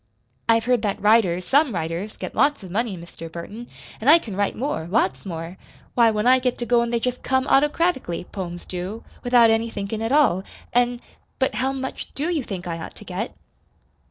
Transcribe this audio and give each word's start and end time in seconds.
"I've 0.49 0.63
heard 0.65 0.81
that 0.81 0.99
writers 0.99 1.45
some 1.45 1.75
writers 1.75 2.17
get 2.17 2.33
lots 2.33 2.63
of 2.63 2.71
money, 2.71 2.97
Mr. 2.97 3.31
Burton, 3.31 3.67
an' 3.99 4.09
I 4.09 4.17
can 4.17 4.35
write 4.35 4.55
more 4.55 4.87
lots 4.87 5.27
more. 5.27 5.57
Why, 5.93 6.09
when 6.09 6.25
I 6.25 6.39
get 6.39 6.57
to 6.57 6.65
goin' 6.65 6.89
they 6.89 6.99
jest 6.99 7.21
come 7.21 7.45
autocratically 7.45 8.23
poems 8.23 8.65
do 8.65 9.03
without 9.23 9.51
any 9.51 9.69
thinkin' 9.69 10.01
at 10.01 10.11
all; 10.11 10.43
an' 10.73 11.01
But 11.37 11.53
how 11.53 11.71
much 11.71 12.15
DO 12.15 12.29
you 12.31 12.43
think 12.43 12.65
I 12.65 12.79
ought 12.79 12.95
to 12.95 13.05
get?" 13.05 13.35